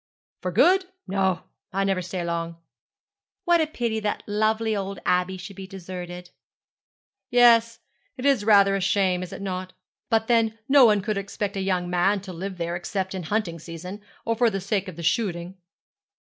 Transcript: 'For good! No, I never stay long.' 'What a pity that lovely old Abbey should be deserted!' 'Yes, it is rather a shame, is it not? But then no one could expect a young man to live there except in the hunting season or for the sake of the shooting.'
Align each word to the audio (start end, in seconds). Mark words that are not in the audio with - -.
'For 0.41 0.51
good! 0.51 0.85
No, 1.07 1.43
I 1.71 1.83
never 1.83 2.01
stay 2.01 2.23
long.' 2.25 2.57
'What 3.45 3.61
a 3.61 3.67
pity 3.67 3.99
that 3.99 4.23
lovely 4.25 4.75
old 4.75 4.97
Abbey 5.05 5.37
should 5.37 5.55
be 5.55 5.67
deserted!' 5.67 6.31
'Yes, 7.29 7.77
it 8.17 8.25
is 8.25 8.43
rather 8.43 8.75
a 8.75 8.81
shame, 8.81 9.21
is 9.21 9.31
it 9.31 9.43
not? 9.43 9.73
But 10.09 10.25
then 10.25 10.57
no 10.67 10.85
one 10.87 11.01
could 11.01 11.19
expect 11.19 11.55
a 11.55 11.61
young 11.61 11.87
man 11.87 12.19
to 12.21 12.33
live 12.33 12.57
there 12.57 12.75
except 12.75 13.13
in 13.13 13.21
the 13.21 13.27
hunting 13.27 13.59
season 13.59 14.01
or 14.25 14.35
for 14.35 14.49
the 14.49 14.59
sake 14.59 14.87
of 14.87 14.95
the 14.95 15.03
shooting.' 15.03 15.57